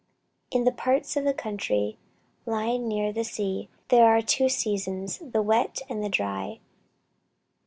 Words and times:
In 0.49 0.63
the 0.63 0.71
parts 0.71 1.15
of 1.15 1.25
the 1.25 1.33
country 1.35 1.99
lying 2.47 2.87
near 2.87 3.13
the 3.13 3.23
sea 3.23 3.69
there 3.89 4.05
are 4.07 4.23
two 4.23 4.49
seasons, 4.49 5.19
the 5.19 5.43
wet 5.43 5.81
and 5.89 6.03
the 6.03 6.09
dry. 6.09 6.57